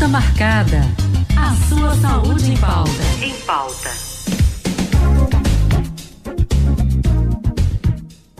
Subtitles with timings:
[0.00, 0.80] Consulta marcada.
[1.36, 2.90] A sua saúde em pauta.
[3.22, 3.90] Em pauta.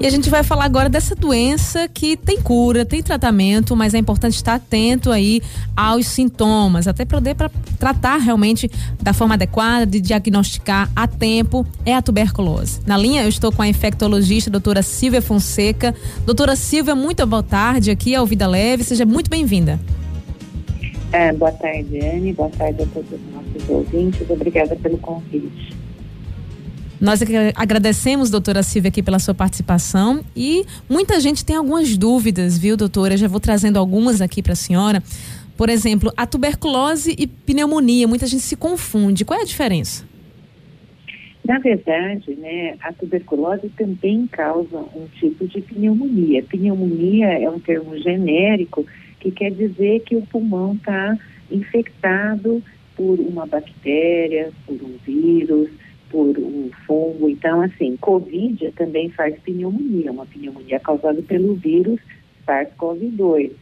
[0.01, 3.99] E a gente vai falar agora dessa doença que tem cura, tem tratamento, mas é
[3.99, 5.43] importante estar atento aí
[5.77, 8.71] aos sintomas, até poder para tratar realmente
[9.03, 12.81] da forma adequada, de diagnosticar a tempo, é a tuberculose.
[12.87, 15.95] Na linha eu estou com a infectologista doutora Silvia Fonseca.
[16.25, 19.79] Doutora Silvia, muito boa tarde aqui ao Vida Leve, seja muito bem-vinda.
[21.13, 25.75] É, boa tarde, Anne, boa tarde a todos os nossos ouvintes, obrigada pelo convite.
[27.01, 27.21] Nós
[27.57, 33.15] agradecemos, doutora Silvia, aqui pela sua participação e muita gente tem algumas dúvidas, viu, doutora?
[33.15, 35.03] Eu já vou trazendo algumas aqui para a senhora.
[35.57, 39.25] Por exemplo, a tuberculose e pneumonia, muita gente se confunde.
[39.25, 40.05] Qual é a diferença?
[41.45, 46.45] Na verdade, né, a tuberculose também causa um tipo de pneumonia.
[46.45, 48.87] Pneumonia é um termo genérico
[49.21, 51.17] que quer dizer que o pulmão está
[51.51, 52.63] infectado
[52.97, 55.71] por uma bactéria, por um vírus,
[56.11, 57.29] por um fungo.
[57.29, 62.01] Então, assim, Covid também faz pneumonia, uma pneumonia causada pelo vírus
[62.47, 63.53] SARS-CoV-2.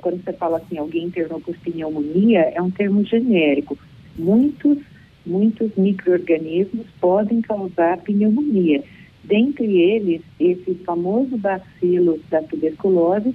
[0.00, 3.78] Quando você fala assim, alguém internou por pneumonia, é um termo genérico.
[4.18, 4.78] Muitos,
[5.24, 8.82] muitos micro-organismos podem causar pneumonia.
[9.22, 13.34] Dentre eles, esse famoso bacilo da tuberculose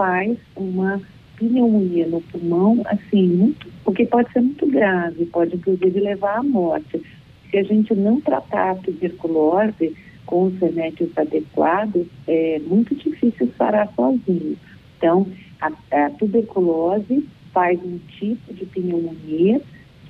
[0.00, 0.98] faz uma
[1.36, 7.02] pneumonia no pulmão, assim, muito, porque pode ser muito grave, pode inclusive levar à morte
[7.50, 13.92] se a gente não tratar a tuberculose com os remédios adequados, é muito difícil parar
[13.94, 14.56] sozinho.
[14.96, 15.26] Então,
[15.60, 15.70] a,
[16.06, 19.60] a tuberculose faz um tipo de pneumonia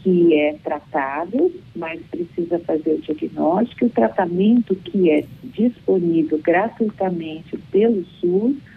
[0.05, 3.87] que é tratável, mas precisa fazer o diagnóstico.
[3.87, 8.70] O tratamento que é disponível gratuitamente pelo SUS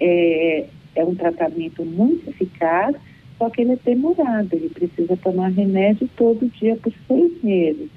[0.00, 2.96] é, é um tratamento muito eficaz,
[3.38, 7.88] só que ele é demorado, ele precisa tomar remédio todo dia por seis meses.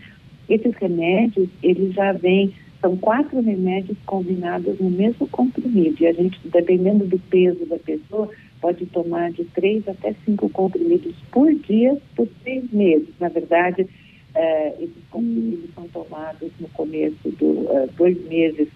[0.48, 5.95] Esses remédios, eles já vêm, são quatro remédios combinados no mesmo comprimido.
[6.00, 8.30] E a gente, dependendo do peso da pessoa,
[8.60, 13.10] pode tomar de três até cinco comprimidos por dia por seis meses.
[13.20, 18.67] Na verdade, uh, esses comprimidos são tomados no começo do uh, dois meses,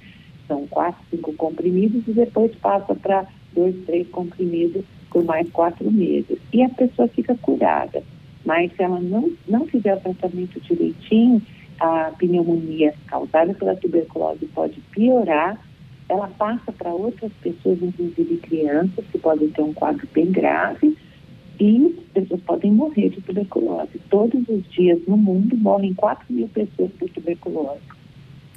[0.48, 6.38] são quatro, cinco comprimidos, e depois passa para dois, três comprimidos por mais quatro meses.
[6.52, 8.04] E a pessoa fica curada.
[8.46, 11.42] Mas se ela não, não fizer o tratamento direitinho,
[11.80, 15.60] a pneumonia causada pela tuberculose pode piorar,
[16.08, 20.96] ela passa para outras pessoas, inclusive crianças, que podem ter um quadro bem grave,
[21.60, 24.00] e pessoas podem morrer de tuberculose.
[24.10, 27.82] Todos os dias no mundo morrem 4 mil pessoas por tuberculose.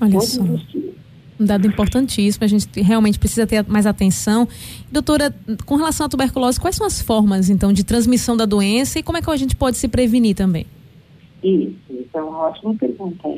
[0.00, 0.42] Olha Todos só.
[0.42, 1.07] os dias.
[1.38, 4.48] Um dado importantíssimo, a gente realmente precisa ter mais atenção.
[4.90, 5.34] Doutora,
[5.64, 9.18] com relação à tuberculose, quais são as formas, então, de transmissão da doença e como
[9.18, 10.66] é que a gente pode se prevenir também?
[11.42, 13.28] Isso, isso é uma ótima pergunta.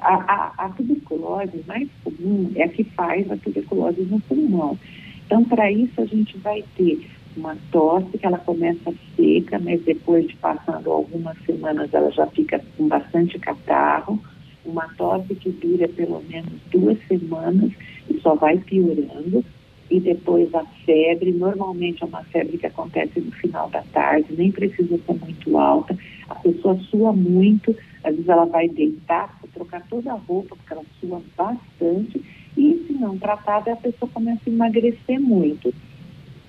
[0.00, 4.78] A, a, a tuberculose mais comum é a que faz a tuberculose no pulmão.
[5.24, 10.26] Então, para isso, a gente vai ter uma tosse que ela começa seca, mas depois
[10.26, 14.22] de passando algumas semanas ela já fica com bastante catarro,
[14.66, 17.72] uma tosse que dura pelo menos duas semanas
[18.10, 19.44] e só vai piorando
[19.90, 24.50] e depois a febre, normalmente é uma febre que acontece no final da tarde, nem
[24.50, 25.96] precisa ser muito alta,
[26.28, 30.82] a pessoa sua muito, às vezes ela vai deitar, trocar toda a roupa, porque ela
[31.00, 32.20] sua bastante,
[32.56, 35.72] e se não tratada, a pessoa começa a emagrecer muito.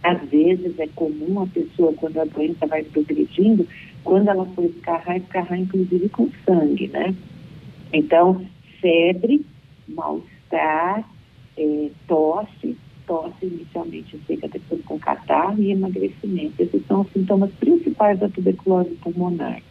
[0.03, 3.67] Às vezes é comum a pessoa, quando a doença vai progredindo,
[4.03, 7.13] quando ela for escarrar, escarrar inclusive com sangue, né?
[7.93, 8.45] Então,
[8.81, 9.45] febre,
[9.87, 11.07] mal-estar,
[11.57, 16.61] é, tosse, tosse inicialmente seca, depois com catarro e emagrecimento.
[16.61, 19.61] Esses são os sintomas principais da tuberculose pulmonar.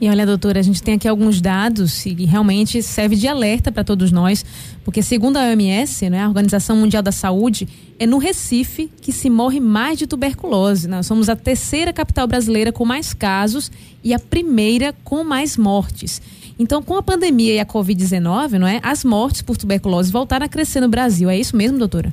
[0.00, 3.84] E olha, doutora, a gente tem aqui alguns dados e realmente serve de alerta para
[3.84, 4.44] todos nós,
[4.84, 9.30] porque segundo a OMS, né, a Organização Mundial da Saúde, é no Recife que se
[9.30, 10.88] morre mais de tuberculose.
[10.88, 13.70] Nós somos a terceira capital brasileira com mais casos
[14.02, 16.20] e a primeira com mais mortes.
[16.58, 18.80] Então, com a pandemia e a Covid-19, não é?
[18.82, 21.28] As mortes por tuberculose voltaram a crescer no Brasil.
[21.28, 22.12] É isso mesmo, doutora?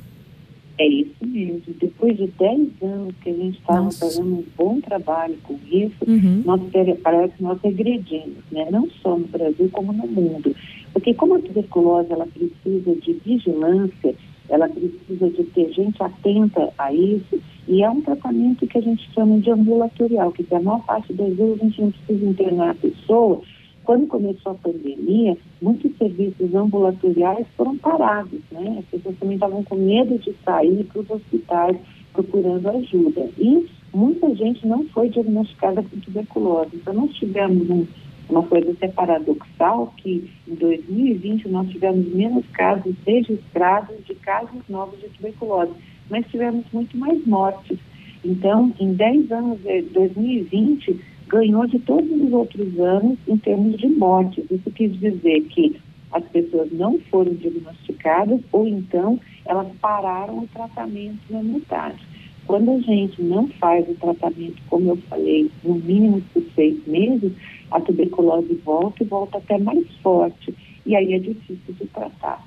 [0.78, 1.62] É isso mesmo.
[1.80, 6.42] Depois de 10 anos que a gente estava fazendo um bom trabalho com isso, uhum.
[6.44, 6.60] nós,
[7.02, 8.68] parece que nós regredimos, né?
[8.70, 10.54] Não só no Brasil, como no mundo.
[10.92, 14.14] Porque como a tuberculose, ela precisa de vigilância,
[14.48, 19.08] ela precisa de ter gente atenta a isso, e é um tratamento que a gente
[19.14, 22.74] chama de ambulatorial, que a maior parte das vezes a gente não precisa internar a
[22.74, 23.40] pessoa,
[23.84, 28.78] quando começou a pandemia, muitos serviços ambulatoriais foram parados, né?
[28.78, 31.76] As pessoas também estavam com medo de sair para os hospitais
[32.12, 33.28] procurando ajuda.
[33.38, 36.70] E muita gente não foi diagnosticada com tuberculose.
[36.74, 37.86] Então, nós tivemos um,
[38.28, 45.00] uma coisa até paradoxal, que em 2020 nós tivemos menos casos registrados de casos novos
[45.00, 45.72] de tuberculose,
[46.08, 47.78] mas tivemos muito mais mortes.
[48.24, 53.88] Então, em 10 anos de 2020, ganhou de todos os outros anos em termos de
[53.88, 54.44] mortes.
[54.50, 55.80] Isso quis dizer que
[56.12, 62.06] as pessoas não foram diagnosticadas ou então elas pararam o tratamento na metade.
[62.46, 67.32] Quando a gente não faz o tratamento, como eu falei, no mínimo por seis meses,
[67.70, 70.54] a tuberculose volta e volta até mais forte.
[70.84, 72.44] E aí é difícil de tratar.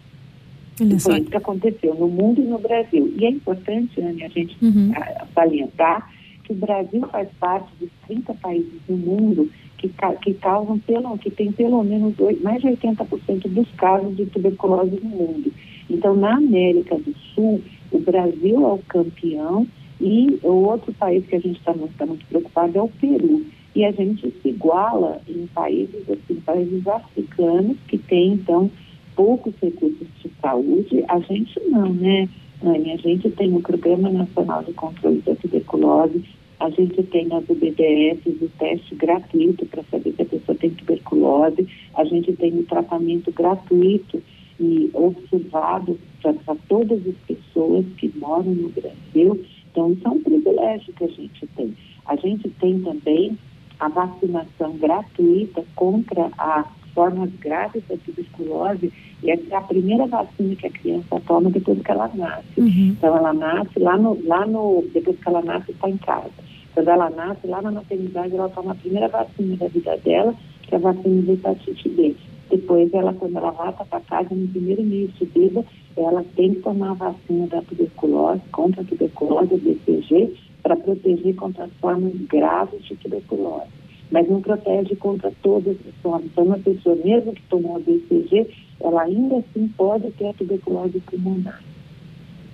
[0.79, 3.11] Olha Foi isso que aconteceu no mundo e no Brasil.
[3.17, 4.91] E é importante, Anne, a gente uhum.
[5.33, 6.11] salientar
[6.45, 9.89] que o Brasil faz parte dos 30 países do mundo que,
[10.21, 14.99] que causam pelo, que tem pelo menos dois, mais de 80% dos casos de tuberculose
[15.03, 15.51] no mundo.
[15.89, 17.61] Então, na América do Sul,
[17.91, 19.67] o Brasil é o campeão
[19.99, 23.45] e o outro país que a gente está tá muito preocupado é o Peru.
[23.75, 28.71] E a gente se iguala em países, assim, países africanos que têm, então,
[29.15, 31.03] poucos recursos de saúde.
[31.07, 32.29] A gente não, né,
[32.63, 32.91] Anne?
[32.91, 36.23] A gente tem o Programa Nacional de Controle da Tuberculose,
[36.59, 41.67] a gente tem nas UBDS o teste gratuito para saber se a pessoa tem tuberculose,
[41.95, 44.21] a gente tem o tratamento gratuito
[44.59, 49.43] e observado para todas as pessoas que moram no Brasil.
[49.71, 51.75] Então, isso é um privilégio que a gente tem.
[52.05, 53.37] A gente tem também
[53.79, 60.65] a vacinação gratuita contra as formas graves da tuberculose e é a primeira vacina que
[60.65, 62.47] a criança toma depois que ela nasce.
[62.57, 62.95] Uhum.
[62.97, 66.31] Então, ela nasce lá no, lá no, depois que ela nasce, está em casa.
[66.73, 70.33] Quando ela nasce, lá na maternidade, ela toma a primeira vacina da vida dela,
[70.63, 72.15] que é a vacina de hepatite B.
[72.49, 75.65] Depois, ela, quando ela volta para casa, no primeiro mês de vida,
[75.97, 81.63] ela tem que tomar a vacina da tuberculose, contra a tuberculose, BCG, para proteger contra
[81.63, 83.84] as formas graves de tuberculose.
[84.15, 86.27] Mas não protege contra todas as formas.
[86.27, 91.01] Então, uma pessoa, mesmo que tomou a BCG, ela ainda assim pode ter a tuberculose
[91.01, 91.61] pulmonar.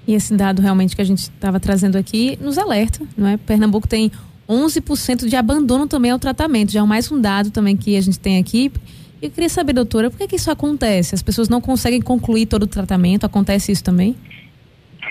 [0.07, 3.37] E esse dado realmente que a gente estava trazendo aqui nos alerta, não é?
[3.37, 4.11] Pernambuco tem
[4.49, 8.19] 11% de abandono também ao tratamento, já é mais um dado também que a gente
[8.19, 8.71] tem aqui.
[9.21, 11.13] Eu queria saber, doutora, por que, que isso acontece?
[11.13, 13.23] As pessoas não conseguem concluir todo o tratamento?
[13.23, 14.15] Acontece isso também?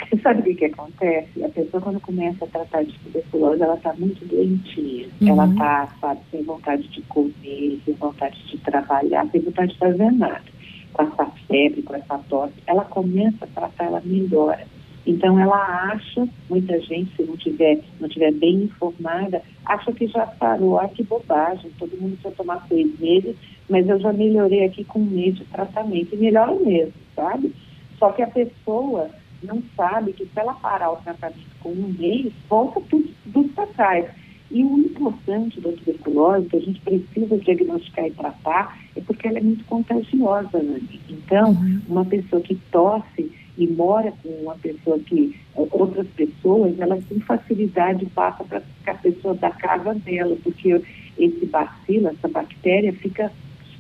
[0.09, 1.45] Você sabe o que, que acontece?
[1.45, 5.09] A pessoa, quando começa a tratar de tuberculose, ela está muito doentinha.
[5.21, 5.29] Uhum.
[5.29, 10.11] Ela está, sabe, sem vontade de comer, sem vontade de trabalhar, sem vontade de fazer
[10.13, 10.45] nada.
[10.93, 14.67] Com essa febre, com essa tosse, ela começa a tratar, ela melhora.
[15.07, 20.27] Então ela acha, muita gente, se não tiver, não tiver bem informada, acha que já
[20.27, 23.35] parou, ah, que bobagem, todo mundo precisa tomar seis meses,
[23.69, 27.53] mas eu já melhorei aqui com um mês de tratamento, e melhora mesmo, sabe?
[27.99, 29.11] Só que a pessoa
[29.43, 33.67] não sabe que se ela parar o tratamento com um mês, volta tudo, tudo para
[33.69, 34.07] trás.
[34.51, 39.39] E o importante da tuberculose, que a gente precisa diagnosticar e tratar, é porque ela
[39.39, 40.81] é muito contagiosa, né?
[41.09, 41.81] Então, uhum.
[41.89, 48.07] uma pessoa que tosse e mora com uma pessoa que, outras pessoas, elas têm facilidade
[48.07, 50.83] passa para a pessoa da casa dela, porque
[51.17, 53.31] esse bacilo, essa bactéria, fica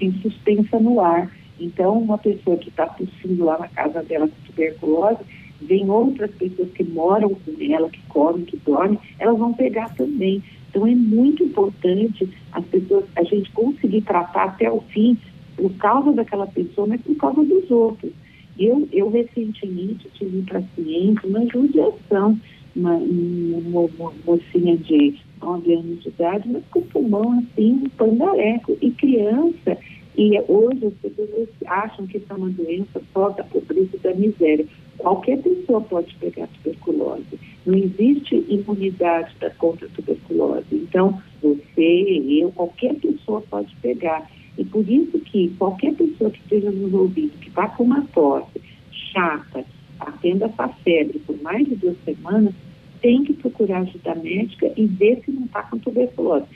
[0.01, 1.31] em suspensa no ar.
[1.59, 5.21] Então, uma pessoa que está tossindo lá na casa dela com tuberculose,
[5.61, 10.43] vem outras pessoas que moram com ela, que comem, que dormem, elas vão pegar também.
[10.69, 15.19] Então é muito importante as pessoas, a gente conseguir tratar até o fim
[15.57, 18.12] por causa daquela pessoa, mas por causa dos outros.
[18.59, 22.38] Eu, eu recentemente tive um paciente, uma judiação,
[22.75, 28.76] uma, uma, uma mocinha de 9 anos de idade, mas com pulmão assim, um pandareco,
[28.81, 29.79] e criança.
[30.17, 34.67] E hoje as pessoas acham que isso é uma doença só da pobreza da miséria.
[34.99, 37.38] Qualquer pessoa pode pegar tuberculose.
[37.64, 40.67] Não existe imunidade contra a tuberculose.
[40.73, 44.29] Então, você, eu, qualquer pessoa pode pegar.
[44.59, 48.61] E por isso que qualquer pessoa que esteja nos ouvindo, que está com uma tosse
[48.93, 49.64] chata,
[49.99, 52.55] atenda essa febre por mais de duas semanas,
[53.00, 56.47] tem que procurar ajuda médica e ver se não está com tuberculose.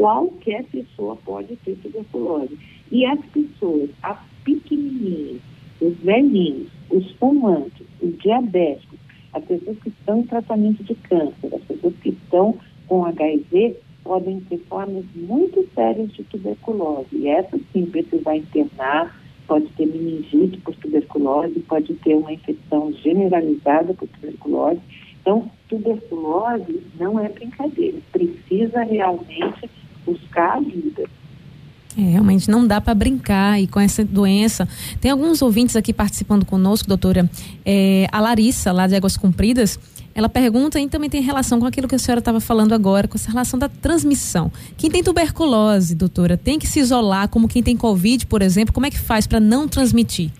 [0.00, 2.58] Qualquer pessoa pode ter tuberculose.
[2.90, 5.42] E as pessoas, as pequenininhas,
[5.78, 8.98] os velhinhos, os fumantes, os diabéticos,
[9.34, 14.40] as pessoas que estão em tratamento de câncer, as pessoas que estão com HIV, podem
[14.40, 17.08] ter formas muito sérias de tuberculose.
[17.12, 19.14] E essa sim precisar internar,
[19.46, 24.80] pode ter meningite por tuberculose, pode ter uma infecção generalizada por tuberculose.
[25.20, 29.68] Então, tuberculose não é brincadeira, precisa realmente
[30.12, 31.08] buscar ajuda.
[31.98, 34.68] É, realmente não dá para brincar e com essa doença.
[35.00, 37.28] Tem alguns ouvintes aqui participando conosco, doutora.
[37.64, 39.78] É, a Larissa, lá de Águas Compridas,
[40.14, 43.16] ela pergunta e também tem relação com aquilo que a senhora estava falando agora, com
[43.16, 44.52] essa relação da transmissão.
[44.76, 48.86] Quem tem tuberculose, doutora, tem que se isolar, como quem tem Covid, por exemplo, como
[48.86, 50.30] é que faz para não transmitir?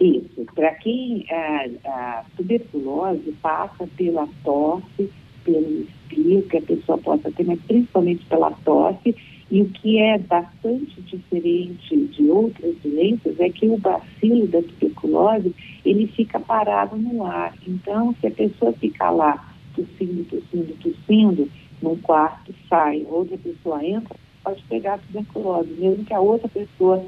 [0.00, 5.10] Isso, para quem a, a, tuberculose passa pela tosse,
[5.44, 9.14] pelo espirro que a pessoa possa ter, mas principalmente pela tosse,
[9.50, 15.54] e o que é bastante diferente de outras doenças é que o bacilo da tuberculose,
[15.84, 17.54] ele fica parado no ar.
[17.66, 21.48] Então, se a pessoa ficar lá tossindo, tossindo, tossindo,
[21.82, 27.04] num quarto, sai, outra pessoa entra, pode pegar a tuberculose, mesmo que a outra pessoa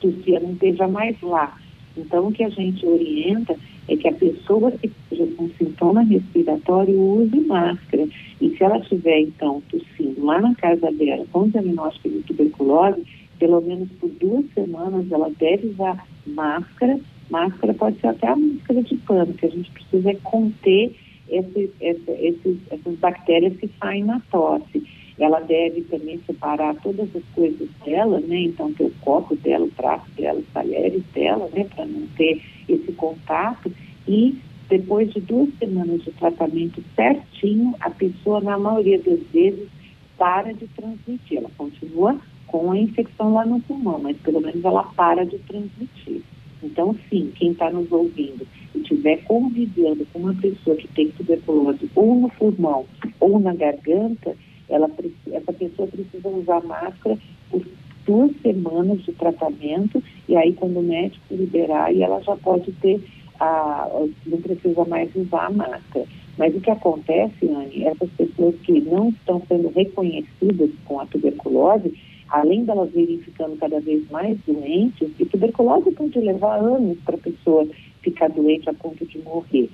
[0.00, 1.58] tossia não esteja mais lá.
[1.98, 3.56] Então, o que a gente orienta
[3.88, 8.06] é que a pessoa que esteja com sintoma respiratório use máscara.
[8.40, 13.02] E se ela tiver, então, tossindo lá na casa dela com diagnóstico de tuberculose,
[13.38, 16.98] pelo menos por duas semanas ela deve usar máscara.
[17.30, 20.94] Máscara pode ser até a máscara de pano, que a gente precisa é conter
[21.28, 24.82] esse, esse, esses, essas bactérias que saem na tosse.
[25.18, 28.42] Ela deve também separar todas as coisas dela, né?
[28.42, 31.64] Então, ter o copo dela, o prato dela, os talheres dela, né?
[31.64, 33.72] Para não ter esse contato.
[34.06, 39.68] E depois de duas semanas de tratamento certinho, a pessoa, na maioria das vezes,
[40.16, 41.38] para de transmitir.
[41.38, 46.22] Ela continua com a infecção lá no pulmão, mas pelo menos ela para de transmitir.
[46.62, 51.88] Então, sim, quem está nos ouvindo e estiver convivendo com uma pessoa que tem tuberculose
[51.94, 52.84] ou no pulmão
[53.20, 54.36] ou na garganta,
[54.68, 54.90] ela,
[55.32, 57.18] essa pessoa precisa usar máscara
[57.50, 57.62] por
[58.06, 63.00] duas semanas de tratamento e aí quando o médico liberar, ela já pode ter
[63.38, 63.88] a,
[64.26, 66.06] não precisa mais usar a máscara.
[66.36, 71.92] Mas o que acontece, Anne, essas pessoas que não estão sendo reconhecidas com a tuberculose,
[72.28, 77.18] além delas irem ficando cada vez mais doentes, e tuberculose pode levar anos para a
[77.18, 77.66] pessoa
[78.02, 79.68] ficar doente a ponto de morrer,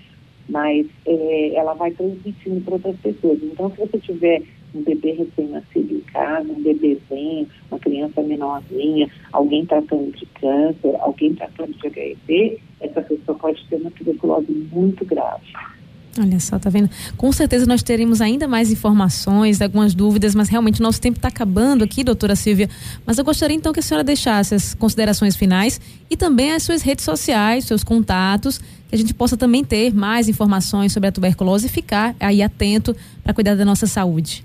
[0.48, 3.38] mas é, ela vai transmitindo para outras pessoas.
[3.42, 4.42] Então, se você tiver
[4.74, 11.34] um bebê recém-nascido em casa, um bebezinho, uma criança menorzinha, alguém tratando de câncer, alguém
[11.34, 15.52] tratando de HIV, essa pessoa pode ter uma tuberculose muito grave.
[16.18, 16.88] Olha só, tá vendo?
[17.16, 21.82] Com certeza nós teremos ainda mais informações, algumas dúvidas, mas realmente nosso tempo está acabando
[21.82, 22.70] aqui, doutora Silvia.
[23.04, 26.82] Mas eu gostaria então que a senhora deixasse as considerações finais e também as suas
[26.82, 31.66] redes sociais, seus contatos, que a gente possa também ter mais informações sobre a tuberculose
[31.66, 34.44] e ficar aí atento para cuidar da nossa saúde.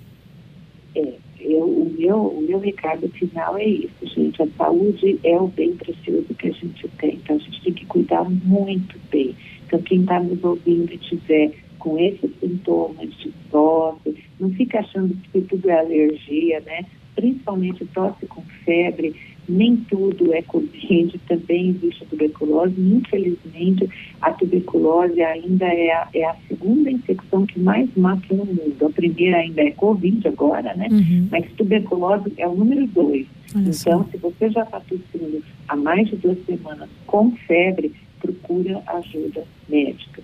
[2.09, 4.41] Meu, o meu recado final é isso, gente.
[4.41, 7.85] A saúde é o bem precioso que a gente tem, então a gente tem que
[7.85, 9.35] cuidar muito bem.
[9.67, 15.15] Então, quem está nos ouvindo e tiver com esses sintomas de tosse, não fica achando
[15.31, 16.83] que tudo é alergia, né?
[17.19, 19.13] Principalmente tosse com febre,
[19.49, 22.75] nem tudo é Covid, também existe tuberculose.
[22.79, 23.89] Infelizmente,
[24.21, 28.85] a tuberculose ainda é a, é a, segunda infecção que mais mata no mundo.
[28.85, 30.87] A primeira ainda é Covid agora, né?
[30.89, 31.27] Uhum.
[31.29, 33.27] Mas tuberculose é o número dois.
[33.53, 38.81] Olha então, se você já está tossindo há mais de duas semanas com febre, procura
[38.87, 40.21] ajuda médica.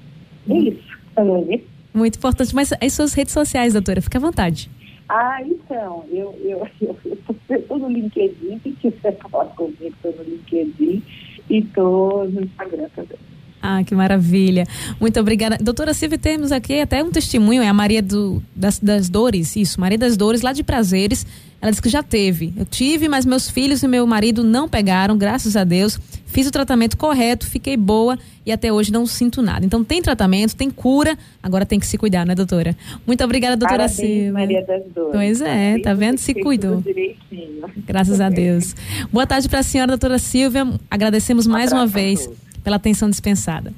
[0.48, 0.68] É uhum.
[0.68, 1.64] isso, Alane.
[1.94, 2.54] Muito importante.
[2.54, 4.70] Mas as suas redes sociais, doutora, fica à vontade.
[5.08, 6.68] Ah, então, eu eu
[7.50, 11.04] estou no LinkedIn, quem quiser falar comigo, estou no LinkedIn
[11.50, 13.18] e estou no Instagram também.
[13.62, 14.64] Ah, que maravilha.
[15.00, 15.58] Muito obrigada.
[15.60, 19.80] Doutora Silvia, temos aqui até um testemunho, é a Maria do, das, das Dores, isso,
[19.82, 21.26] Maria das Dores, lá de Prazeres.
[21.62, 22.54] Ela disse que já teve.
[22.56, 26.00] Eu tive, mas meus filhos e meu marido não pegaram, graças a Deus.
[26.28, 29.66] Fiz o tratamento correto, fiquei boa e até hoje não sinto nada.
[29.66, 32.76] Então tem tratamento, tem cura, agora tem que se cuidar, né, doutora?
[33.08, 34.34] Muito obrigada, doutora Parabéns, Silvia.
[34.34, 35.12] Maria das Dores.
[35.14, 36.18] Pois é, tá vendo?
[36.18, 36.84] Se cuidou.
[37.88, 38.76] Graças a Deus.
[39.12, 40.68] Boa tarde para a senhora, doutora Silvia.
[40.92, 42.30] Agradecemos mais uma vez
[42.64, 43.74] pela atenção dispensada.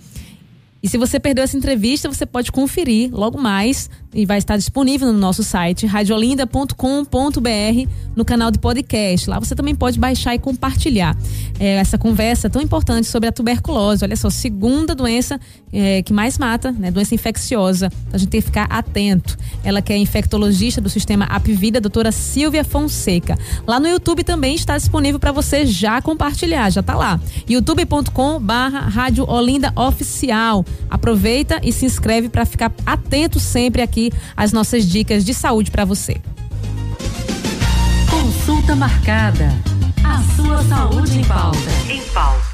[0.82, 5.12] E se você perdeu essa entrevista, você pode conferir logo mais e vai estar disponível
[5.12, 9.30] no nosso site radiolinda.com.br no canal de podcast.
[9.30, 11.16] Lá você também pode baixar e compartilhar
[11.60, 14.04] é, essa conversa tão importante sobre a tuberculose.
[14.04, 15.40] Olha só, segunda doença
[15.72, 16.90] é, que mais mata, né?
[16.90, 17.88] Doença infecciosa.
[17.88, 19.38] Então a gente tem que ficar atento.
[19.64, 23.38] Ela que é infectologista do sistema Apvida, doutora Silvia Fonseca.
[23.66, 27.20] Lá no YouTube também está disponível para você já compartilhar, já está lá.
[27.48, 30.66] youtube.com barra Rádio Olinda Oficial.
[30.90, 35.86] Aproveita e se inscreve para ficar atento sempre aqui às nossas dicas de saúde para
[35.86, 36.18] você.
[38.10, 39.50] Consulta marcada.
[40.04, 41.58] A sua saúde em pauta.
[41.90, 42.48] Em pauta.